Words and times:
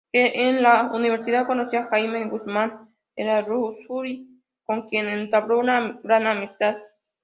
En 0.13 0.63
la 0.63 0.89
universidad 0.93 1.45
conoció 1.45 1.77
a 1.77 1.83
Jaime 1.83 2.25
Guzmán 2.27 2.89
Errázuriz, 3.15 4.27
con 4.65 4.87
quien 4.87 5.07
entabló 5.07 5.59
una 5.59 5.99
gran 6.03 6.25
amistad. 6.25 6.75